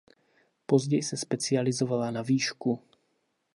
Později 0.65 1.03
se 1.03 1.17
specializovala 1.17 2.11
na 2.11 2.21
výšku. 2.21 2.79